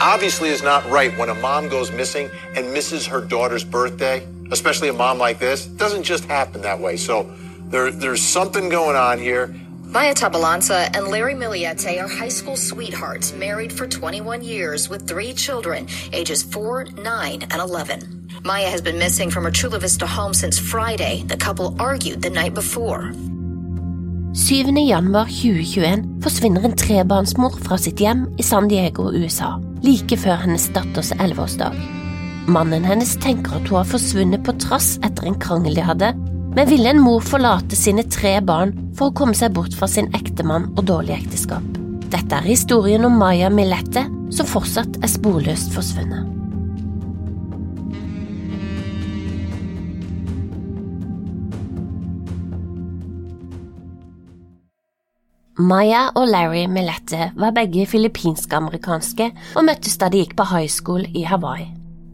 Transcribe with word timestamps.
obviously 0.00 0.48
is 0.50 0.62
not 0.62 0.88
right 0.90 1.16
when 1.18 1.28
a 1.28 1.34
mom 1.34 1.68
goes 1.68 1.92
missing 1.92 2.30
and 2.56 2.72
misses 2.72 3.06
her 3.06 3.20
daughter's 3.20 3.64
birthday, 3.64 4.26
especially 4.50 4.88
a 4.88 4.92
mom 4.92 5.18
like 5.18 5.38
this. 5.38 5.66
It 5.66 5.76
doesn't 5.76 6.02
just 6.02 6.24
happen 6.24 6.62
that 6.62 6.78
way. 6.78 6.96
So 6.96 7.30
there, 7.70 7.90
there's 7.90 8.22
something 8.22 8.68
going 8.68 8.96
on 8.96 9.18
here. 9.18 9.54
Maya 9.84 10.14
Tabalanza 10.14 10.90
and 10.94 11.08
Larry 11.08 11.34
Miliete 11.34 12.02
are 12.02 12.08
high 12.08 12.28
school 12.28 12.56
sweethearts, 12.56 13.32
married 13.32 13.72
for 13.72 13.86
21 13.86 14.42
years 14.42 14.88
with 14.90 15.08
three 15.08 15.32
children, 15.32 15.86
ages 16.12 16.42
4, 16.42 16.84
9, 17.02 17.42
and 17.42 17.60
11. 17.60 18.28
Maya 18.44 18.68
has 18.68 18.82
been 18.82 18.98
missing 18.98 19.30
from 19.30 19.44
her 19.44 19.50
Chula 19.50 19.78
Vista 19.78 20.06
home 20.06 20.34
since 20.34 20.58
Friday. 20.58 21.24
The 21.26 21.36
couple 21.36 21.74
argued 21.78 22.20
the 22.22 22.30
night 22.30 22.54
before. 22.54 23.12
7. 24.34 24.86
januar 24.86 25.26
2021 25.26 26.22
forsvinner 26.22 26.64
en 26.64 26.76
trebarnsmor 26.76 27.50
fra 27.64 27.78
sitt 27.78 28.00
hjem 28.00 28.28
i 28.38 28.42
San 28.42 28.68
Diego, 28.68 29.10
USA, 29.10 29.67
like 29.84 30.18
før 30.20 30.42
hennes 30.44 30.68
datters 30.74 31.12
elleveårsdag. 31.18 31.76
Mannen 32.48 32.86
hennes 32.88 33.12
tenker 33.20 33.58
at 33.58 33.68
hun 33.68 33.80
har 33.80 33.90
forsvunnet 33.90 34.44
på 34.46 34.54
trass 34.62 34.96
etter 35.04 35.28
en 35.28 35.36
krangel 35.40 35.76
de 35.76 35.84
hadde, 35.84 36.12
men 36.56 36.70
ville 36.70 36.94
en 36.94 37.02
mor 37.04 37.20
forlate 37.24 37.76
sine 37.76 38.06
tre 38.08 38.38
barn 38.40 38.72
for 38.96 39.10
å 39.10 39.16
komme 39.18 39.36
seg 39.36 39.52
bort 39.56 39.76
fra 39.76 39.90
sin 39.90 40.08
ektemann 40.16 40.70
og 40.74 40.86
dårlige 40.88 41.20
ekteskap. 41.20 41.66
Dette 42.08 42.40
er 42.40 42.48
historien 42.48 43.04
om 43.04 43.20
Maya 43.20 43.52
Millette, 43.52 44.06
som 44.32 44.48
fortsatt 44.48 44.96
er 45.04 45.12
sporløst 45.12 45.76
forsvunnet. 45.76 46.37
Maya 55.58 56.04
og 56.14 56.28
Larry 56.30 56.68
Millette 56.70 57.32
var 57.34 57.50
begge 57.50 57.82
filippinsk-amerikanske 57.90 59.26
og 59.58 59.64
møttes 59.66 59.96
da 59.98 60.06
de 60.06 60.20
gikk 60.20 60.36
på 60.38 60.46
high 60.52 60.70
school 60.70 61.02
i 61.18 61.24
Hawaii. 61.26 61.66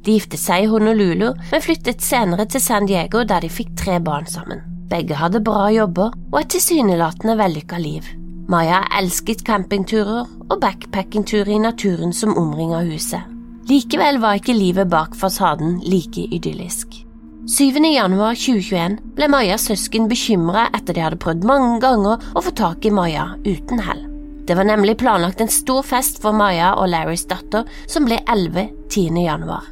De 0.04 0.14
giftet 0.16 0.40
seg 0.40 0.64
i 0.64 0.70
Honolulu, 0.72 1.26
men 1.50 1.64
flyttet 1.64 2.00
senere 2.00 2.48
til 2.48 2.64
San 2.64 2.88
Diego 2.88 3.20
der 3.28 3.44
de 3.44 3.52
fikk 3.52 3.74
tre 3.76 3.98
barn 4.00 4.24
sammen. 4.24 4.64
Begge 4.88 5.20
hadde 5.20 5.44
bra 5.44 5.68
jobber 5.76 6.16
og 6.32 6.40
et 6.40 6.54
tilsynelatende 6.56 7.36
vellykka 7.36 7.84
liv. 7.84 8.08
Maya 8.48 8.80
elsket 8.96 9.44
campingturer 9.44 10.24
og 10.48 10.58
backpackingturer 10.64 11.52
i 11.52 11.60
naturen 11.60 12.16
som 12.16 12.36
omringa 12.40 12.80
huset. 12.88 13.28
Likevel 13.68 14.24
var 14.24 14.40
ikke 14.40 14.56
livet 14.56 14.88
bak 14.88 15.16
fasaden 15.20 15.82
like 15.84 16.30
idyllisk. 16.32 17.03
7. 17.46 17.76
januar 17.94 18.34
2021 18.34 18.94
ble 19.18 19.26
Majas 19.28 19.66
søsken 19.68 20.06
bekymra 20.08 20.62
etter 20.72 20.96
de 20.96 21.02
hadde 21.04 21.18
prøvd 21.20 21.42
mange 21.44 21.74
ganger 21.82 22.22
å 22.32 22.40
få 22.40 22.52
tak 22.56 22.86
i 22.88 22.92
Maja 22.94 23.26
uten 23.44 23.82
hell. 23.84 24.00
Det 24.48 24.56
var 24.56 24.64
nemlig 24.64 24.94
planlagt 25.02 25.42
en 25.44 25.52
stor 25.52 25.84
fest 25.84 26.22
for 26.22 26.32
Maja 26.32 26.70
og 26.80 26.88
Larrys 26.94 27.26
datter 27.28 27.68
som 27.84 28.08
ble 28.08 28.16
11. 28.32 28.70
10. 28.88 29.18
januar. 29.26 29.66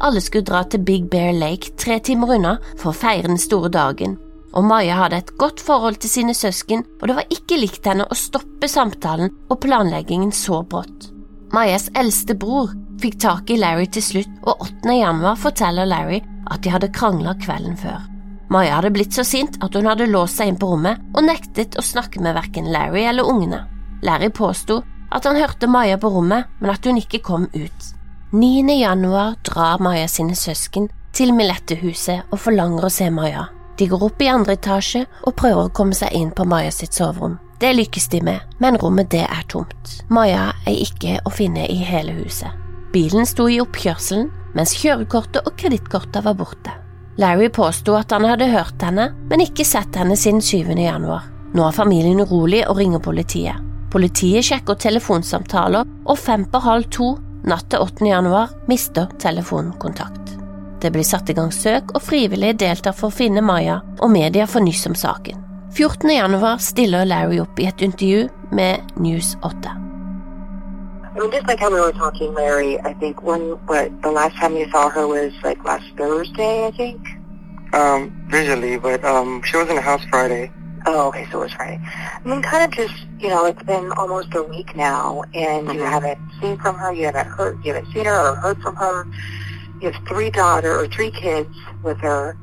Alle 0.00 0.22
skulle 0.24 0.48
dra 0.48 0.62
til 0.64 0.80
Big 0.88 1.10
Bear 1.12 1.36
Lake 1.36 1.74
tre 1.76 1.98
timer 2.00 2.32
unna 2.38 2.54
for 2.78 2.94
å 2.94 2.96
feire 2.96 3.28
den 3.28 3.40
store 3.40 3.68
dagen, 3.76 4.16
og 4.56 4.64
Maja 4.64 4.96
hadde 5.02 5.20
et 5.20 5.34
godt 5.36 5.60
forhold 5.60 6.00
til 6.00 6.14
sine 6.14 6.32
søsken, 6.32 6.86
og 6.96 7.10
det 7.10 7.18
var 7.20 7.36
ikke 7.36 7.60
likt 7.60 7.92
henne 7.92 8.08
å 8.08 8.16
stoppe 8.16 8.72
samtalen 8.72 9.34
og 9.50 9.60
planleggingen 9.66 10.32
så 10.32 10.62
brått. 10.64 11.10
Majas 11.52 11.90
eldste 11.92 12.32
bror 12.40 12.72
fikk 13.04 13.20
tak 13.20 13.52
i 13.52 13.60
Larry 13.60 13.84
til 13.92 14.04
slutt, 14.04 14.34
og 14.48 14.64
8. 14.64 14.96
januar 14.96 15.36
forteller 15.36 15.92
Larry 15.92 16.22
at 16.46 16.62
de 16.62 16.72
hadde 16.72 16.92
krangla 16.94 17.34
kvelden 17.42 17.76
før. 17.78 18.04
Maya 18.48 18.78
hadde 18.78 18.92
blitt 18.94 19.16
så 19.16 19.24
sint 19.26 19.58
at 19.64 19.74
hun 19.76 19.88
hadde 19.88 20.08
låst 20.08 20.38
seg 20.38 20.52
inn 20.52 20.60
på 20.60 20.70
rommet 20.70 21.02
og 21.12 21.26
nektet 21.26 21.76
å 21.76 21.84
snakke 21.84 22.22
med 22.24 22.36
verken 22.38 22.70
Larry 22.72 23.04
eller 23.10 23.28
ungene. 23.28 23.64
Larry 24.02 24.30
påsto 24.32 24.80
at 25.12 25.24
han 25.28 25.36
hørte 25.36 25.68
Maya 25.68 25.98
på 26.00 26.10
rommet, 26.12 26.48
men 26.60 26.72
at 26.72 26.84
hun 26.84 27.00
ikke 27.00 27.20
kom 27.24 27.48
ut. 27.52 27.90
9. 28.32 28.68
januar 28.76 29.36
drar 29.44 29.80
Maya 29.80 30.08
sine 30.08 30.36
søsken 30.36 30.88
til 31.16 31.32
Milette-huset 31.36 32.28
og 32.28 32.40
forlanger 32.40 32.84
å 32.84 32.92
se 32.92 33.08
Maya. 33.10 33.48
De 33.78 33.86
går 33.88 34.04
opp 34.04 34.22
i 34.22 34.28
andre 34.28 34.56
etasje 34.58 35.04
og 35.22 35.36
prøver 35.38 35.68
å 35.68 35.74
komme 35.74 35.96
seg 35.96 36.12
inn 36.16 36.32
på 36.34 36.44
Maya 36.48 36.72
sitt 36.74 36.96
soverom. 36.96 37.38
Det 37.58 37.72
lykkes 37.74 38.08
de 38.12 38.20
med, 38.22 38.42
men 38.62 38.78
rommet 38.78 39.10
det 39.10 39.24
er 39.24 39.44
tomt. 39.50 39.94
Maya 40.12 40.52
er 40.66 40.76
ikke 40.76 41.18
å 41.26 41.32
finne 41.34 41.66
i 41.66 41.80
hele 41.82 42.14
huset. 42.20 42.52
Bilen 42.92 43.26
sto 43.26 43.48
i 43.50 43.58
oppkjørselen, 43.62 44.28
mens 44.56 44.74
kjørekortet 44.78 45.46
og 45.46 45.56
kredittkortet 45.60 46.24
var 46.24 46.36
borte. 46.38 46.74
Larry 47.18 47.48
påsto 47.50 47.96
at 47.98 48.12
han 48.14 48.26
hadde 48.28 48.50
hørt 48.52 48.82
henne, 48.82 49.10
men 49.30 49.42
ikke 49.42 49.66
sett 49.66 49.96
henne 49.98 50.16
siden 50.16 50.40
7. 50.44 50.76
januar. 50.78 51.26
Nå 51.54 51.64
er 51.66 51.74
familien 51.74 52.20
urolig 52.22 52.62
og 52.68 52.78
ringer 52.78 53.02
politiet. 53.02 53.64
Politiet 53.90 54.44
sjekker 54.44 54.76
telefonsamtaler, 54.78 55.88
og 56.06 56.20
fem 56.20 56.44
på 56.46 56.60
halv 56.62 56.86
to 56.92 57.14
natt 57.48 57.70
til 57.72 57.82
8. 57.82 58.06
januar 58.06 58.52
mister 58.68 59.08
telefonen 59.18 59.72
kontakt. 59.80 60.36
Det 60.78 60.92
blir 60.94 61.06
satt 61.06 61.30
i 61.30 61.34
gang 61.34 61.50
søk, 61.54 61.90
og 61.96 62.04
frivillige 62.04 62.60
deltar 62.62 62.94
for 62.94 63.10
å 63.10 63.16
finne 63.18 63.42
Maya, 63.42 63.80
og 63.98 64.12
media 64.14 64.46
får 64.46 64.66
nyss 64.68 64.86
om 64.92 64.94
saken. 64.98 65.42
14. 65.74 66.14
januar 66.14 66.62
stiller 66.62 67.08
Larry 67.08 67.42
opp 67.42 67.58
i 67.58 67.66
et 67.70 67.82
intervju 67.84 68.28
med 68.54 68.96
News 69.02 69.34
8. 69.42 69.87
I 71.18 71.20
mean, 71.22 71.32
just 71.32 71.48
like 71.48 71.58
how 71.58 71.68
we 71.72 71.80
were 71.80 71.90
talking, 71.90 72.32
Larry, 72.32 72.80
I 72.82 72.94
think 72.94 73.24
when, 73.24 73.40
what, 73.66 74.02
the 74.02 74.10
last 74.12 74.36
time 74.36 74.56
you 74.56 74.70
saw 74.70 74.88
her 74.88 75.08
was 75.08 75.32
like 75.42 75.62
last 75.64 75.84
Thursday, 75.96 76.66
I 76.66 76.70
think? 76.70 77.00
Um, 77.74 78.26
visually, 78.30 78.78
but 78.78 79.04
um, 79.04 79.42
she 79.42 79.56
was 79.56 79.68
in 79.68 79.74
the 79.74 79.82
house 79.82 80.04
Friday. 80.10 80.52
Oh, 80.86 81.08
okay, 81.08 81.26
so 81.32 81.40
it 81.40 81.44
was 81.46 81.52
Friday. 81.54 81.80
I 81.84 82.20
mean, 82.24 82.40
kind 82.40 82.64
of 82.64 82.70
just, 82.70 83.04
you 83.18 83.28
know, 83.30 83.46
it's 83.46 83.62
been 83.64 83.90
almost 83.92 84.32
a 84.36 84.44
week 84.44 84.76
now, 84.76 85.24
and 85.34 85.66
you 85.66 85.80
Mhm. 85.80 85.90
haven't 85.90 86.18
seen 86.40 86.56
from 86.56 86.76
her, 86.76 86.92
you 86.92 87.06
haven't 87.06 87.26
heard, 87.26 87.58
you 87.64 87.74
haven't 87.74 87.92
seen 87.92 88.04
her 88.04 88.30
or 88.30 88.34
heard 88.36 88.62
from 88.62 88.76
her. 88.76 89.04
You 89.80 89.90
have 89.90 90.00
three 90.06 90.30
daughter 90.30 90.78
or 90.78 90.86
three 90.86 91.10
kids 91.10 91.52
with 91.82 91.98
her. 91.98 92.36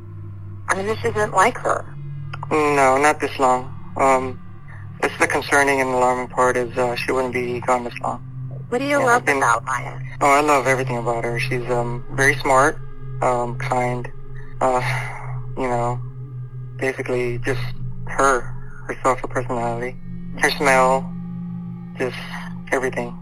I 0.67 0.75
mean, 0.75 0.85
this 0.85 0.99
isn't 1.05 1.33
like 1.33 1.57
her. 1.59 1.85
No, 2.51 2.97
not 2.97 3.21
this 3.21 3.39
long. 3.39 3.73
Um, 3.95 4.37
it's 5.01 5.17
the 5.17 5.27
concerning 5.27 5.79
and 5.79 5.89
alarming 5.91 6.27
part 6.27 6.57
is 6.57 6.77
uh, 6.77 6.95
she 6.95 7.13
wouldn't 7.13 7.33
be 7.33 7.61
gone 7.61 7.85
this 7.85 7.97
long. 8.03 8.21
What 8.75 8.79
do 8.79 8.87
you 8.87 8.99
Yeah, 8.99 9.05
love 9.05 9.23
about 9.29 9.63
Maya? 9.63 9.97
Oh, 10.19 10.27
I 10.27 10.41
love 10.41 10.67
everything 10.67 10.97
about 10.97 11.23
her. 11.23 11.39
She's 11.39 11.63
um, 11.69 12.03
very 12.11 12.35
smart, 12.35 12.77
um, 13.21 13.57
kind, 13.57 14.11
uh, 14.59 14.81
you 15.57 15.69
know, 15.69 15.97
basically 16.75 17.37
just 17.37 17.61
her, 18.05 18.41
herself, 18.85 19.21
her 19.21 19.29
personality, 19.29 19.95
her 20.41 20.51
smell, 20.51 21.09
just 21.97 22.17
everything. 22.73 23.17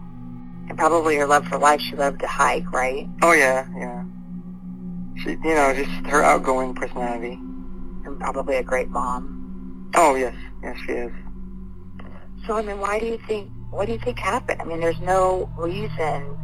And 0.68 0.76
probably 0.76 1.14
her 1.18 1.26
love 1.28 1.46
for 1.46 1.56
life. 1.58 1.80
She 1.80 1.94
loved 1.94 2.18
to 2.22 2.26
hike, 2.26 2.72
right? 2.72 3.08
Oh 3.22 3.30
yeah, 3.30 3.64
yeah. 3.78 4.02
She, 5.22 5.30
you 5.30 5.54
know, 5.54 5.72
just 5.72 6.04
her 6.08 6.24
outgoing 6.24 6.74
personality. 6.74 7.34
And 8.04 8.18
probably 8.18 8.56
a 8.56 8.64
great 8.64 8.88
mom. 8.88 9.92
Oh 9.94 10.16
yes, 10.16 10.34
yes 10.64 10.76
she 10.84 10.94
is. 10.94 11.12
So 12.44 12.56
I 12.56 12.62
mean, 12.62 12.80
why 12.80 12.98
do 12.98 13.06
you 13.06 13.20
think? 13.28 13.52
What 13.74 13.86
do 13.86 13.92
you 13.92 13.98
think 13.98 14.18
happened? 14.18 14.60
I 14.60 14.64
mean, 14.64 14.80
there's 14.80 15.00
no 15.00 15.50
reason 15.56 16.38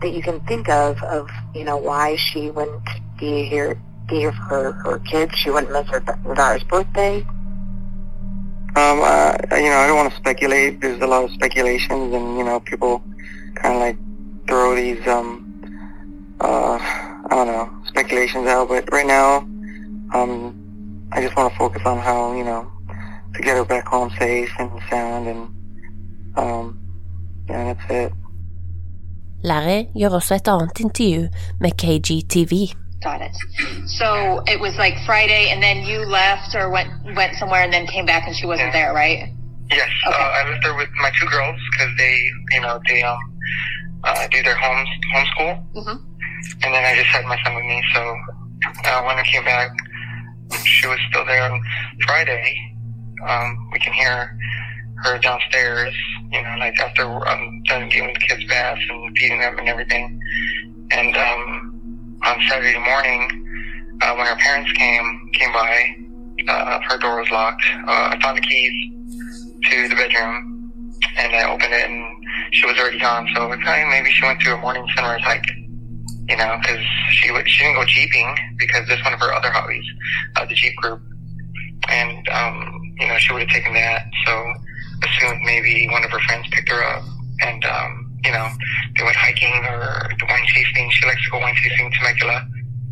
that 0.00 0.10
you 0.10 0.22
can 0.22 0.40
think 0.40 0.68
of 0.68 1.02
of 1.02 1.28
you 1.54 1.64
know 1.64 1.76
why 1.76 2.16
she 2.16 2.50
wouldn't 2.50 2.88
be 3.18 3.44
here 3.44 3.80
be 4.08 4.20
give 4.20 4.34
her 4.34 4.72
her 4.72 4.98
kids. 5.00 5.36
She 5.36 5.50
wouldn't 5.50 5.72
miss 5.72 5.88
her 5.88 6.00
her 6.00 6.34
daughter's 6.34 6.64
birthday. 6.64 7.24
Um, 8.76 9.00
uh, 9.02 9.36
you 9.52 9.70
know, 9.70 9.78
I 9.78 9.86
don't 9.86 9.96
want 9.96 10.10
to 10.12 10.16
speculate. 10.16 10.80
There's 10.80 11.00
a 11.02 11.06
lot 11.06 11.24
of 11.24 11.30
speculations, 11.32 12.14
and 12.14 12.38
you 12.38 12.44
know, 12.44 12.60
people 12.60 13.02
kind 13.54 13.74
of 13.74 13.80
like 13.80 13.98
throw 14.46 14.74
these, 14.74 15.04
um, 15.06 16.36
uh, 16.40 16.78
I 16.80 17.28
don't 17.30 17.46
know, 17.48 17.82
speculations 17.86 18.46
out. 18.46 18.68
But 18.68 18.90
right 18.92 19.06
now, 19.06 19.38
um, 20.14 21.08
I 21.12 21.20
just 21.20 21.36
want 21.36 21.52
to 21.52 21.58
focus 21.58 21.82
on 21.84 21.98
how 21.98 22.34
you 22.34 22.44
know 22.44 22.70
to 23.34 23.42
get 23.42 23.56
her 23.56 23.64
back 23.64 23.86
home 23.86 24.10
safe 24.18 24.50
and 24.58 24.70
sound, 24.90 25.28
and 25.28 25.54
um, 26.42 26.64
yeah, 27.50 27.64
that's 27.68 27.90
it. 27.90 28.12
Larry 29.44 29.80
gjør 29.98 30.14
også 30.18 30.34
et 30.34 30.48
annet 30.48 30.80
intervju 30.84 31.28
med 31.60 31.72
KGTV. 31.82 32.52
Got 33.08 33.20
it. 33.28 33.36
So 34.00 34.08
it 34.52 34.58
was 34.66 34.74
like 34.84 34.96
Friday, 35.10 35.42
and 35.52 35.58
then 35.66 35.76
you 35.90 35.98
left 36.20 36.50
or 36.58 36.64
went 36.76 36.90
went 37.20 37.34
somewhere, 37.40 37.62
and 37.66 37.72
then 37.76 37.84
came 37.94 38.06
back, 38.12 38.22
and 38.26 38.34
she 38.38 38.46
wasn't 38.52 38.70
Yeah. 38.72 38.78
there, 38.78 38.90
right? 39.02 39.18
Yes, 39.80 39.92
Okay. 40.08 40.24
uh, 40.24 40.38
I 40.38 40.40
left 40.50 40.62
her 40.68 40.74
with 40.82 40.90
my 41.04 41.10
two 41.18 41.28
girls 41.36 41.58
because 41.70 41.92
they, 42.02 42.14
you 42.54 42.60
know, 42.64 42.74
they 42.88 43.00
um, 43.10 43.22
uh, 44.08 44.24
do 44.34 44.38
their 44.46 44.58
homes 44.64 44.90
homeschool, 45.14 45.54
Mhm. 45.78 45.96
and 46.62 46.68
then 46.74 46.82
I 46.90 46.92
just 47.00 47.10
had 47.16 47.24
my 47.32 47.38
son 47.44 47.52
with 47.58 47.66
me. 47.72 47.78
So 47.94 48.00
uh, 48.90 49.00
when 49.06 49.16
I 49.22 49.24
came 49.32 49.44
back, 49.54 49.68
she 50.74 50.84
was 50.92 50.98
still 51.08 51.24
there 51.30 51.42
on 51.50 51.54
Friday. 52.06 52.46
Um, 53.28 53.48
we 53.72 53.78
can 53.84 53.92
hear 54.00 54.14
her 55.04 55.18
downstairs, 55.18 55.94
you 56.32 56.42
know, 56.42 56.54
like 56.58 56.78
after 56.80 57.04
I'm 57.26 57.62
done 57.64 57.88
giving 57.88 58.12
the 58.12 58.20
kids 58.20 58.44
baths 58.46 58.80
and 58.88 59.16
feeding 59.16 59.40
them 59.40 59.58
and 59.58 59.68
everything. 59.68 60.20
And 60.90 61.16
um, 61.16 62.18
on 62.24 62.36
Saturday 62.48 62.78
morning, 62.78 63.98
uh, 64.00 64.14
when 64.14 64.26
her 64.26 64.36
parents 64.36 64.72
came 64.72 65.30
came 65.34 65.52
by, 65.52 65.96
uh, 66.48 66.80
her 66.88 66.98
door 66.98 67.20
was 67.20 67.30
locked. 67.30 67.62
Uh, 67.86 68.10
I 68.12 68.18
found 68.22 68.38
the 68.38 68.42
keys 68.42 68.72
to 69.70 69.88
the 69.88 69.94
bedroom, 69.94 70.72
and 71.18 71.34
I 71.34 71.50
opened 71.50 71.72
it, 71.72 71.90
and 71.90 72.04
she 72.52 72.66
was 72.66 72.78
already 72.78 72.98
gone. 72.98 73.28
So 73.34 73.42
I 73.42 73.46
was 73.46 73.58
okay, 73.58 73.84
maybe 73.90 74.10
she 74.10 74.24
went 74.24 74.40
to 74.40 74.54
a 74.54 74.58
morning 74.58 74.86
sunrise 74.96 75.22
hike. 75.22 75.50
You 76.28 76.36
know, 76.36 76.58
because 76.60 76.84
she 77.10 77.28
she 77.46 77.64
didn't 77.64 77.76
go 77.76 77.84
jeeping 77.86 78.36
because 78.58 78.86
that's 78.86 79.02
one 79.02 79.14
of 79.14 79.20
her 79.20 79.32
other 79.32 79.50
hobbies, 79.50 79.84
uh, 80.36 80.44
the 80.44 80.54
jeep 80.54 80.76
group, 80.76 81.00
and 81.88 82.28
um, 82.28 82.94
you 83.00 83.08
know 83.08 83.16
she 83.18 83.32
would 83.32 83.42
have 83.42 83.50
taken 83.50 83.72
that. 83.72 84.06
So 84.26 84.54
assumed 85.04 85.40
maybe 85.44 85.88
one 85.90 86.04
of 86.04 86.10
her 86.10 86.20
friends 86.20 86.46
picked 86.50 86.68
her 86.68 86.82
up, 86.82 87.04
and 87.42 87.64
um, 87.64 88.12
you 88.24 88.32
know 88.32 88.48
they 88.96 89.04
went 89.04 89.16
hiking 89.16 89.64
or 89.66 90.10
the 90.18 90.26
wine 90.26 90.46
tasting. 90.54 90.90
She 90.90 91.06
likes 91.06 91.24
to 91.24 91.30
go 91.30 91.38
wine 91.38 91.54
tasting 91.62 91.90
to 91.90 91.98
Temecula. 91.98 92.46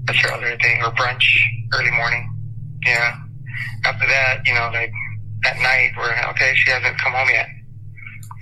That's 0.07 0.19
her 0.21 0.33
other 0.33 0.57
thing, 0.63 0.83
or 0.83 0.93
brunch 0.93 1.25
early 1.75 1.91
morning. 1.91 2.33
Yeah. 2.85 3.17
After 3.85 4.07
that, 4.07 4.43
you 4.47 4.55
know, 4.55 4.71
like 4.73 4.93
at 5.45 5.57
night, 5.59 5.93
we're 5.97 6.15
okay. 6.31 6.55
She 6.55 6.71
hasn't 6.71 6.99
come 6.99 7.13
home 7.13 7.29
yet, 7.29 7.49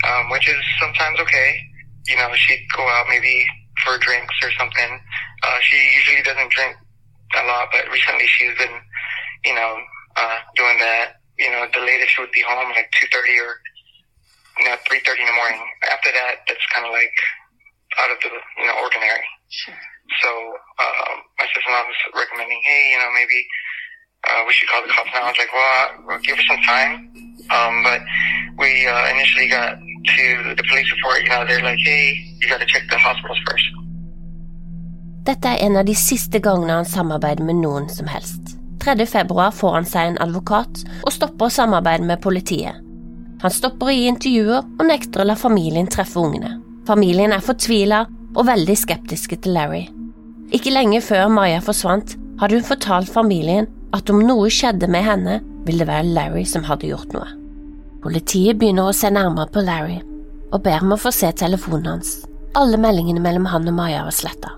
um, 0.07 0.31
which 0.31 0.49
is 0.49 0.61
sometimes 0.81 1.19
okay. 1.21 1.61
You 2.07 2.17
know, 2.17 2.29
she'd 2.35 2.67
go 2.77 2.83
out 2.83 3.07
maybe 3.09 3.47
for 3.85 3.99
drinks 3.99 4.35
or 4.43 4.51
something. 4.59 5.01
Uh, 5.43 5.59
she 5.63 5.77
usually 5.97 6.23
doesn't 6.23 6.51
drink 6.51 6.77
a 7.37 7.47
lot, 7.47 7.69
but 7.73 7.91
recently 7.91 8.27
she's 8.27 8.57
been, 8.59 8.77
you 9.45 9.55
know, 9.55 9.77
uh, 10.17 10.39
doing 10.57 10.79
that. 10.79 11.21
You 11.39 11.51
know, 11.51 11.67
the 11.75 11.83
latest 11.83 12.19
would 12.19 12.31
be 12.31 12.43
home 12.47 12.71
like 12.71 12.91
two 12.95 13.09
thirty 13.11 13.35
or 13.39 13.59
you 14.59 14.65
know 14.71 14.77
three 14.87 15.03
thirty 15.03 15.23
in 15.23 15.29
the 15.29 15.39
morning. 15.39 15.63
After 15.91 16.11
that, 16.15 16.47
that's 16.47 16.67
kind 16.73 16.87
of 16.87 16.93
like 16.93 17.17
out 17.99 18.11
of 18.11 18.19
the 18.23 18.31
you 18.31 18.67
know 18.67 18.77
ordinary. 18.83 19.27
Sure. 19.51 19.75
So 20.23 20.31
um, 20.85 21.17
my 21.41 21.47
sister-in-law 21.49 21.85
was 21.89 22.01
recommending, 22.13 22.61
hey, 22.63 22.93
you 22.93 22.99
know, 23.01 23.09
maybe 23.17 23.41
uh, 24.29 24.45
we 24.47 24.53
should 24.53 24.69
call 24.69 24.83
the 24.83 24.93
cops 24.93 25.11
now. 25.15 25.25
I 25.25 25.33
was 25.33 25.39
like, 25.39 25.53
well, 25.53 26.05
well 26.07 26.19
give 26.21 26.37
her 26.37 26.45
some 26.45 26.61
time. 26.63 27.09
Um, 27.51 27.83
but 27.83 28.01
we 28.59 28.87
uh, 28.87 29.09
initially 29.11 29.49
got 29.49 29.77
to 29.81 30.55
the 30.55 30.65
police 30.69 30.91
report. 30.93 31.23
You 31.23 31.31
know, 31.31 31.45
they're 31.47 31.65
like, 31.65 31.79
hey, 31.79 32.21
you 32.41 32.49
got 32.49 32.61
to 32.61 32.67
check 32.67 32.85
the 32.91 32.99
hospitals 32.99 33.41
first. 33.49 33.65
Dette 35.25 35.49
er 35.49 35.63
en 35.65 35.77
av 35.81 35.87
de 35.89 35.95
siste 35.97 36.37
gangene 36.45 36.75
han 36.77 36.85
samarbeider 36.85 37.47
med 37.49 37.63
noen 37.65 37.89
som 37.89 38.11
helst. 38.13 38.54
3. 38.85 39.07
februar 39.07 39.51
får 39.51 39.73
han 39.79 39.87
seg 39.89 40.09
en 40.11 40.19
advokat 40.21 40.83
og 41.07 41.13
stopper 41.15 41.49
å 41.49 41.55
samarbeide 41.57 42.05
med 42.05 42.21
politiet. 42.25 42.81
Han 43.41 43.53
stopper 43.53 43.89
å 43.89 43.95
gi 43.95 44.09
intervjuer 44.09 44.61
og 44.61 44.85
nekter 44.89 45.23
å 45.23 45.29
la 45.29 45.37
familien 45.37 45.89
treffe 45.89 46.21
ungene. 46.21 46.59
Familien 46.89 47.33
er 47.33 47.45
fortvila 47.45 48.05
og 48.35 48.47
veldig 48.49 48.77
skeptiske 48.77 49.39
til 49.45 49.57
Larry. 49.57 49.87
Ikke 50.53 50.73
lenge 50.73 51.01
før 51.05 51.31
Maja 51.33 51.63
forsvant, 51.65 52.17
hadde 52.41 52.59
hun 52.59 52.67
fortalt 52.67 53.09
familien 53.09 53.71
at 53.97 54.11
om 54.13 54.21
noe 54.21 54.51
skjedde 54.53 54.89
med 54.91 55.07
henne, 55.07 55.39
ville 55.65 55.85
det 55.85 55.89
være 55.89 56.13
Larry 56.13 56.45
som 56.49 56.67
hadde 56.67 56.91
gjort 56.91 57.15
noe. 57.17 57.29
Politiet 58.05 58.59
begynner 58.61 58.91
å 58.91 58.97
se 58.97 59.09
nærmere 59.09 59.49
på 59.53 59.65
Larry 59.65 60.03
og 60.53 60.61
ber 60.67 60.85
om 60.85 60.93
å 60.95 61.01
få 61.01 61.13
se 61.15 61.31
telefonen 61.33 61.95
hans. 61.95 62.19
Alle 62.55 62.79
meldingene 62.79 63.23
mellom 63.23 63.49
han 63.51 63.69
og 63.71 63.79
Maja 63.79 64.05
var 64.05 64.15
sletta. 64.15 64.53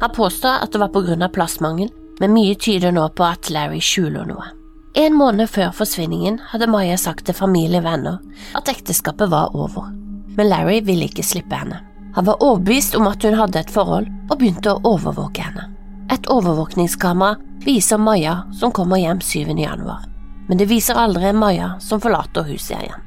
Han 0.00 0.14
påstår 0.16 0.62
at 0.62 0.72
det 0.72 0.80
var 0.80 0.92
på 0.94 1.02
grunn 1.04 1.26
av 1.26 1.34
plassmangel, 1.34 1.90
men 2.20 2.34
mye 2.36 2.54
tyder 2.54 2.92
nå 2.92 3.08
på 3.16 3.26
at 3.26 3.50
Larry 3.50 3.80
skjuler 3.82 4.28
noe. 4.28 4.52
En 4.98 5.14
måned 5.14 5.46
før 5.50 5.70
forsvinningen 5.74 6.40
hadde 6.50 6.66
Maya 6.70 6.96
sagt 6.98 7.26
til 7.26 7.36
familie 7.36 7.78
og 7.78 7.86
venner 7.86 8.18
at 8.58 8.68
ekteskapet 8.68 9.30
var 9.30 9.54
over, 9.54 9.92
men 10.36 10.50
Larry 10.50 10.80
ville 10.84 11.06
ikke 11.06 11.24
slippe 11.26 11.56
henne. 11.56 11.78
Han 12.14 12.26
var 12.26 12.42
overbevist 12.42 12.96
om 12.98 13.06
at 13.06 13.22
hun 13.22 13.36
hadde 13.38 13.60
et 13.60 13.70
forhold, 13.70 14.08
og 14.30 14.38
begynte 14.38 14.72
å 14.72 14.80
overvåke 14.96 15.44
henne. 15.46 15.68
Et 16.10 16.26
overvåkningskamera 16.26 17.38
viser 17.62 18.00
Maja 18.02 18.40
som 18.58 18.72
kommer 18.74 18.98
hjem 18.98 19.20
7. 19.22 19.54
januar, 19.54 20.02
men 20.48 20.58
det 20.58 20.66
viser 20.66 20.98
aldri 20.98 21.30
Maja 21.32 21.76
som 21.80 22.02
forlater 22.02 22.48
huset 22.50 22.80
igjen. 22.80 23.06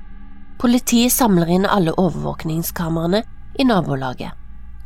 Politiet 0.61 1.11
samler 1.11 1.51
inn 1.51 1.65
alle 1.67 1.91
overvåkningskameraene 1.99 3.23
i 3.59 3.65
nabolaget. 3.67 4.31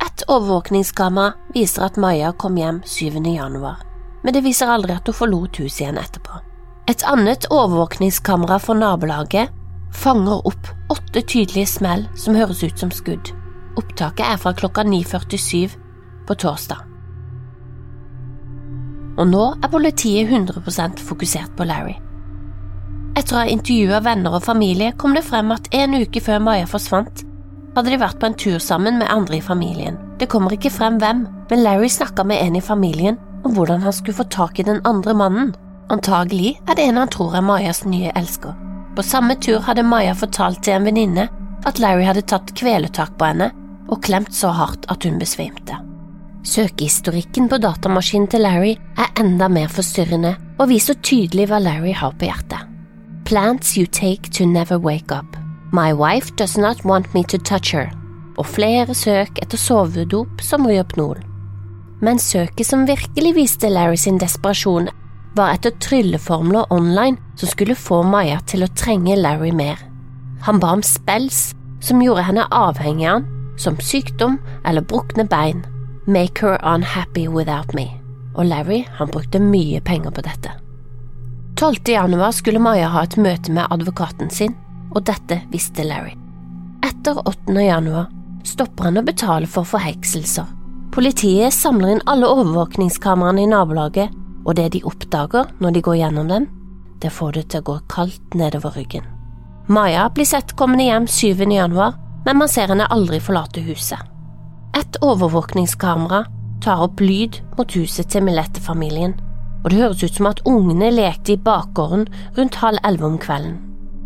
Et 0.02 0.24
overvåkningskamera 0.26 1.36
viser 1.54 1.86
at 1.86 2.00
Maja 2.00 2.32
kom 2.34 2.58
hjem 2.58 2.82
7. 2.82 3.22
januar, 3.22 3.78
men 4.24 4.34
det 4.34 4.44
viser 4.44 4.70
aldri 4.70 4.94
at 4.96 5.06
hun 5.08 5.16
forlot 5.16 5.60
huset 5.62 5.84
igjen 5.84 6.00
etterpå. 6.00 6.40
Et 6.88 7.04
annet 7.04 7.44
overvåkningskamera 7.52 8.58
for 8.62 8.78
nabolaget 8.78 9.52
fanger 9.94 10.46
opp 10.48 10.70
åtte 10.92 11.20
tydelige 11.20 11.68
smell 11.68 12.06
som 12.16 12.36
høres 12.36 12.62
ut 12.64 12.80
som 12.80 12.92
skudd. 12.92 13.32
Opptaket 13.78 14.24
er 14.24 14.40
fra 14.40 14.54
klokka 14.56 14.84
9.47 14.88 15.76
på 16.28 16.36
torsdag. 16.40 16.80
Og 19.18 19.26
nå 19.26 19.44
er 19.58 19.70
politiet 19.72 20.30
100% 20.30 21.02
fokusert 21.02 21.54
på 21.58 21.66
Larry. 21.68 21.96
Etter 23.18 23.34
å 23.34 23.40
ha 23.42 23.50
intervjua 23.50 24.00
venner 24.04 24.36
og 24.38 24.46
familie 24.46 24.92
kom 24.96 25.16
det 25.16 25.26
frem 25.26 25.50
at 25.50 25.66
en 25.74 25.96
uke 25.98 26.22
før 26.22 26.40
Maja 26.44 26.68
forsvant, 26.70 27.24
hadde 27.74 27.92
de 27.92 28.00
vært 28.00 28.18
på 28.20 28.28
en 28.28 28.36
tur 28.38 28.58
sammen 28.62 28.98
med 29.00 29.10
andre 29.10 29.38
i 29.38 29.44
familien. 29.44 29.98
Det 30.18 30.30
kommer 30.30 30.54
ikke 30.54 30.72
frem 30.72 30.98
hvem, 31.02 31.26
men 31.50 31.64
Larry 31.64 31.90
snakka 31.90 32.24
med 32.26 32.40
en 32.42 32.58
i 32.58 32.64
familien 32.64 33.18
om 33.44 33.54
hvordan 33.54 33.82
han 33.82 33.92
skulle 33.92 34.18
få 34.18 34.26
tak 34.32 34.58
i 34.58 34.66
den 34.66 34.80
andre 34.88 35.14
mannen. 35.14 35.52
Antagelig 35.90 36.58
er 36.68 36.76
det 36.76 36.84
en 36.88 37.00
han 37.00 37.12
tror 37.12 37.36
er 37.38 37.44
Majas 37.44 37.84
nye 37.88 38.12
elsker. 38.18 38.56
På 38.96 39.02
samme 39.02 39.36
tur 39.40 39.60
hadde 39.64 39.86
Maja 39.86 40.14
fortalt 40.18 40.62
til 40.64 40.74
en 40.74 40.88
venninne 40.88 41.28
at 41.66 41.78
Larry 41.82 42.04
hadde 42.06 42.26
tatt 42.28 42.54
kveletak 42.58 43.14
på 43.18 43.30
henne 43.30 43.50
og 43.88 44.02
klemt 44.04 44.34
så 44.34 44.50
hardt 44.52 44.88
at 44.92 45.04
hun 45.06 45.18
besvimte. 45.20 45.78
Søkehistorikken 46.48 47.48
på 47.48 47.58
datamaskinen 47.60 48.28
til 48.30 48.44
Larry 48.44 48.74
er 48.98 49.12
enda 49.20 49.48
mer 49.52 49.68
forstyrrende 49.72 50.36
og 50.58 50.70
viser 50.70 50.98
tydelig 51.02 51.48
hva 51.50 51.60
Larry 51.62 51.92
har 51.96 52.14
på 52.18 52.28
hjertet. 52.28 52.64
Plants 53.28 53.76
you 53.76 53.86
take 53.86 54.30
to 54.32 54.46
never 54.46 54.78
wake 54.78 55.12
up. 55.12 55.36
My 55.72 55.92
wife 55.92 56.32
does 56.36 56.56
not 56.56 56.84
want 56.84 57.12
me 57.14 57.22
to 57.24 57.38
touch 57.38 57.74
her. 57.74 57.90
Og 58.38 58.46
flere 58.46 58.94
søk 58.94 59.40
etter 59.42 59.58
sovedop 59.58 60.40
som 60.40 60.66
Ryopnol. 60.66 61.27
Men 62.00 62.18
søket 62.22 62.66
som 62.66 62.86
virkelig 62.86 63.34
viste 63.34 63.70
Larry 63.70 63.96
sin 63.98 64.18
desperasjon, 64.18 64.88
var 65.36 65.54
etter 65.54 65.74
trylleformler 65.82 66.72
online 66.74 67.18
som 67.38 67.50
skulle 67.50 67.78
få 67.78 68.02
Maya 68.06 68.38
til 68.46 68.64
å 68.64 68.72
trenge 68.78 69.16
Larry 69.18 69.52
mer. 69.54 69.78
Han 70.46 70.60
ba 70.62 70.74
om 70.76 70.82
spells 70.86 71.52
som 71.82 72.02
gjorde 72.02 72.26
henne 72.26 72.46
avhengig 72.54 73.06
av 73.06 73.20
han, 73.20 73.34
som 73.58 73.78
sykdom 73.82 74.38
eller 74.66 74.86
brukne 74.86 75.26
bein. 75.26 75.64
Make 76.06 76.42
her 76.42 76.58
unhappy 76.62 77.26
without 77.28 77.74
me. 77.74 77.88
Og 78.34 78.46
Larry 78.46 78.84
han 78.98 79.10
brukte 79.10 79.42
mye 79.42 79.80
penger 79.82 80.14
på 80.14 80.22
dette. 80.22 80.52
12. 81.58 81.90
januar 81.90 82.30
skulle 82.32 82.62
Maja 82.62 82.88
ha 82.94 83.02
et 83.02 83.16
møte 83.18 83.50
med 83.50 83.66
advokaten 83.74 84.30
sin, 84.30 84.54
og 84.94 85.02
dette 85.10 85.40
visste 85.50 85.82
Larry. 85.82 86.14
Etter 86.86 87.18
8. 87.26 87.58
januar 87.58 88.06
stopper 88.46 88.88
han 88.88 89.02
å 89.02 89.06
betale 89.06 89.50
for 89.50 89.66
forhekselser. 89.66 90.46
Politiet 90.94 91.54
samler 91.54 91.94
inn 91.94 92.06
alle 92.08 92.28
overvåkningskameraene 92.32 93.44
i 93.44 93.50
nabolaget, 93.50 94.14
og 94.46 94.56
det 94.56 94.70
de 94.74 94.84
oppdager 94.88 95.50
når 95.60 95.76
de 95.76 95.84
går 95.84 95.98
gjennom 96.00 96.30
dem, 96.30 96.48
det 97.02 97.12
får 97.14 97.36
det 97.36 97.44
til 97.52 97.62
å 97.62 97.66
gå 97.68 97.76
kaldt 97.92 98.34
nedover 98.38 98.74
ryggen. 98.74 99.04
Maja 99.68 100.08
blir 100.14 100.26
sett 100.26 100.56
kommende 100.56 100.88
hjem 100.88 101.06
7. 101.06 101.44
januar, 101.52 101.98
men 102.24 102.40
man 102.40 102.48
ser 102.50 102.72
henne 102.72 102.88
aldri 102.90 103.20
forlate 103.20 103.62
huset. 103.66 104.00
Et 104.76 104.98
overvåkningskamera 105.04 106.24
tar 106.64 106.82
opp 106.82 107.00
lyd 107.04 107.38
mot 107.58 107.76
huset 107.76 108.08
til 108.10 108.24
Milette-familien, 108.24 109.14
og 109.62 109.70
det 109.70 109.80
høres 109.82 110.02
ut 110.02 110.18
som 110.18 110.30
at 110.30 110.42
ungene 110.48 110.90
lekte 110.94 111.34
i 111.34 111.42
bakgården 111.42 112.06
rundt 112.38 112.60
halv 112.62 112.80
elleve 112.86 113.12
om 113.12 113.18
kvelden. 113.20 113.58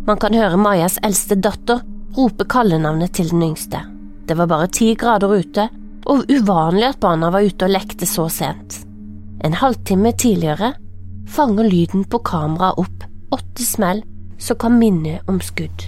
Man 0.07 0.19
kan 0.19 0.35
høre 0.35 0.59
Majas 0.59 0.99
eldste 1.05 1.37
datter 1.39 1.79
rope 2.17 2.45
kallenavnet 2.49 3.13
til 3.15 3.31
den 3.31 3.45
yngste. 3.47 3.79
Det 4.27 4.35
var 4.37 4.49
bare 4.51 4.67
ti 4.67 4.91
grader 4.99 5.31
ute, 5.31 5.69
og 6.09 6.29
uvanlig 6.31 6.89
at 6.89 7.01
barna 7.03 7.29
var 7.33 7.45
ute 7.45 7.67
og 7.67 7.73
lekte 7.73 8.07
så 8.09 8.27
sent. 8.31 8.81
En 9.43 9.55
halvtime 9.59 10.13
tidligere 10.19 10.73
fanger 11.29 11.67
lyden 11.67 12.05
på 12.09 12.19
kameraet 12.25 12.79
opp 12.83 13.09
åtte 13.33 13.65
smell 13.65 14.03
som 14.37 14.59
kan 14.59 14.77
minne 14.77 15.19
om 15.31 15.39
skudd. 15.41 15.87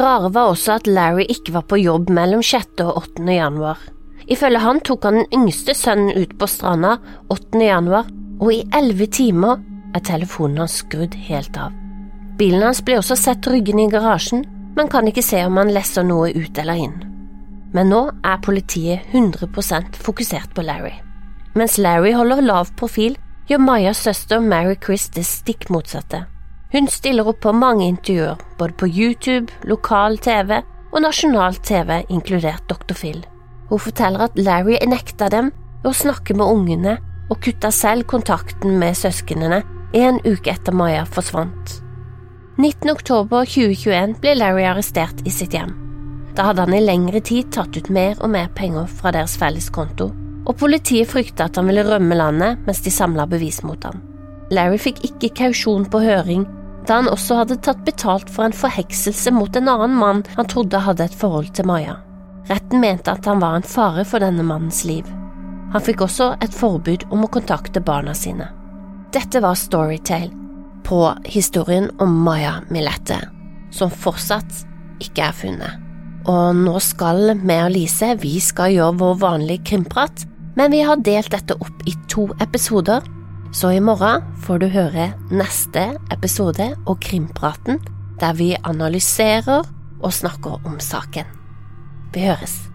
rare 0.00 0.30
var 0.32 0.50
også 0.50 0.78
at 0.78 0.88
Larry 0.88 1.26
ikke 1.28 1.52
var 1.54 1.66
på 1.70 1.78
jobb 1.78 2.10
mellom 2.10 2.42
6. 2.42 2.80
og 2.82 2.96
8. 3.02 3.26
januar. 3.30 3.78
Ifølge 4.26 4.62
han 4.64 4.80
tok 4.80 5.04
han 5.04 5.20
den 5.20 5.26
yngste 5.36 5.74
sønnen 5.76 6.16
ut 6.16 6.32
på 6.40 6.48
stranda 6.48 6.96
8. 7.28 7.60
januar, 7.60 8.08
og 8.40 8.50
i 8.52 8.64
elleve 8.74 9.06
timer 9.06 9.60
er 9.94 10.02
telefonen 10.02 10.64
hans 10.64 10.80
skrudd 10.80 11.14
helt 11.28 11.56
av. 11.60 11.74
Bilen 12.38 12.64
hans 12.66 12.80
ble 12.82 12.98
også 12.98 13.16
sett 13.20 13.46
ryggende 13.46 13.84
i 13.84 13.92
garasjen, 13.92 14.42
men 14.74 14.90
kan 14.90 15.06
ikke 15.06 15.22
se 15.22 15.44
om 15.46 15.60
han 15.60 15.70
lesser 15.70 16.06
noe 16.06 16.32
ut 16.34 16.58
eller 16.58 16.80
inn. 16.88 16.96
Men 17.74 17.90
nå 17.92 18.02
er 18.26 18.42
politiet 18.42 19.06
100% 19.12 19.98
fokusert 20.02 20.54
på 20.56 20.64
Larry. 20.66 20.96
Mens 21.54 21.78
Larry 21.78 22.14
holder 22.16 22.42
lav 22.42 22.72
profil, 22.78 23.14
gjør 23.46 23.62
Mayas 23.62 24.02
søster 24.02 24.40
Mary 24.40 24.74
Chris 24.82 25.06
det 25.14 25.26
stikk 25.28 25.68
motsatte. 25.70 26.24
Hun 26.74 26.88
stiller 26.90 27.28
opp 27.30 27.44
på 27.44 27.52
mange 27.54 27.86
intervjuer, 27.86 28.40
både 28.58 28.74
på 28.74 28.88
YouTube, 28.88 29.52
lokal 29.70 30.16
TV 30.18 30.56
og 30.90 31.02
nasjonal 31.04 31.54
TV, 31.62 32.00
inkludert 32.10 32.64
Dr. 32.66 32.96
Phil. 32.98 33.20
Hun 33.68 33.78
forteller 33.78 34.24
at 34.26 34.34
Larry 34.34 34.80
nekta 34.90 35.28
dem 35.30 35.52
å 35.86 35.92
snakke 35.94 36.34
med 36.34 36.50
ungene 36.50 36.96
og 37.30 37.38
kutta 37.46 37.70
selv 37.70 38.08
kontakten 38.10 38.74
med 38.80 38.98
søsknene 38.98 39.60
en 39.94 40.18
uke 40.26 40.50
etter 40.50 40.74
Maya 40.74 41.04
forsvant. 41.06 41.76
19. 42.58 42.90
oktober 42.90 43.46
2021 43.46 44.16
ble 44.18 44.34
Larry 44.34 44.66
arrestert 44.66 45.22
i 45.22 45.30
sitt 45.30 45.54
hjem. 45.54 45.76
Da 46.34 46.48
hadde 46.48 46.66
han 46.66 46.74
i 46.74 46.82
lengre 46.82 47.22
tid 47.22 47.54
tatt 47.54 47.78
ut 47.78 47.92
mer 47.94 48.18
og 48.18 48.34
mer 48.34 48.50
penger 48.58 48.90
fra 48.90 49.14
deres 49.14 49.36
felles 49.38 49.70
konto, 49.70 50.10
og 50.42 50.58
politiet 50.58 51.06
frykta 51.14 51.46
at 51.46 51.62
han 51.62 51.70
ville 51.70 51.86
rømme 51.86 52.18
landet 52.18 52.66
mens 52.66 52.82
de 52.82 52.90
samla 52.90 53.30
bevis 53.30 53.62
mot 53.62 53.86
ham. 53.86 54.02
Larry 54.50 54.82
fikk 54.82 55.04
ikke 55.06 55.34
kausjon 55.38 55.86
på 55.86 56.02
høring 56.02 56.42
da 56.86 57.00
han 57.00 57.08
også 57.08 57.40
hadde 57.40 57.60
tatt 57.64 57.84
betalt 57.86 58.30
for 58.32 58.46
en 58.46 58.56
forhekselse 58.56 59.32
mot 59.34 59.56
en 59.56 59.70
annen 59.72 59.94
mann 59.98 60.24
han 60.36 60.48
trodde 60.50 60.82
hadde 60.84 61.06
et 61.08 61.16
forhold 61.16 61.52
til 61.56 61.68
Maya. 61.68 61.98
Retten 62.50 62.82
mente 62.82 63.12
at 63.12 63.24
han 63.28 63.40
var 63.40 63.56
en 63.56 63.66
fare 63.66 64.04
for 64.04 64.20
denne 64.20 64.44
mannens 64.44 64.82
liv. 64.84 65.08
Han 65.72 65.82
fikk 65.82 66.04
også 66.04 66.34
et 66.44 66.54
forbud 66.54 67.06
om 67.10 67.24
å 67.24 67.30
kontakte 67.32 67.82
barna 67.82 68.12
sine. 68.14 68.50
Dette 69.14 69.40
var 69.40 69.56
Storytale 69.58 70.30
på 70.84 71.00
historien 71.24 71.88
om 72.04 72.12
Maya 72.26 72.58
Millette, 72.68 73.16
som 73.72 73.90
fortsatt 73.90 74.64
ikke 75.02 75.30
er 75.30 75.36
funnet. 75.38 75.80
Og 76.28 76.56
nå 76.56 76.76
skal 76.80 77.34
vi 77.40 77.56
og 77.60 77.72
Lise 77.72 78.14
vi 78.20 78.36
skal 78.40 78.74
gjøre 78.76 79.00
vår 79.00 79.18
vanlige 79.24 79.64
krimprat, 79.72 80.24
men 80.56 80.72
vi 80.72 80.84
har 80.86 81.02
delt 81.04 81.32
dette 81.32 81.56
opp 81.56 81.88
i 81.88 81.96
to 82.12 82.28
episoder 82.44 83.02
så 83.54 83.70
i 83.70 83.78
morgen 83.78 84.24
får 84.42 84.64
du 84.64 84.66
høre 84.74 85.12
neste 85.30 85.84
episode 86.10 86.72
og 86.90 86.98
Krimpraten, 87.04 87.78
der 88.18 88.34
vi 88.34 88.50
analyserer 88.58 89.62
og 90.02 90.12
snakker 90.12 90.58
om 90.66 90.80
saken. 90.82 91.30
Vi 92.14 92.26
høres. 92.26 92.73